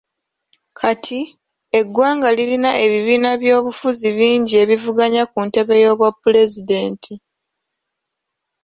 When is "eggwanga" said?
1.79-2.27